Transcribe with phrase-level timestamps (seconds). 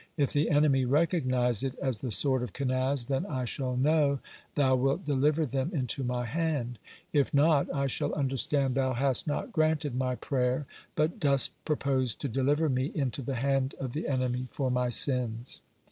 [0.17, 4.17] If the enemy recognize it as the sword of Kenaz, then I shall know
[4.55, 6.79] Thou wilt deliver them into my hand;
[7.13, 12.27] if not, I shall understand Thou hast not granted my prayer, but dost purpose to
[12.27, 15.61] deliver me into the hand of the enemy for my sins."